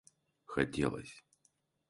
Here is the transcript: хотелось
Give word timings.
хотелось 0.49 1.13